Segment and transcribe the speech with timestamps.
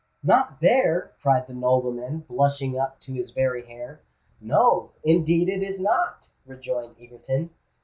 [0.23, 4.01] "Not there!" cried the nobleman, blushing up to his very hair.
[4.41, 7.51] "No—indeed it is not!" rejoined Egerton.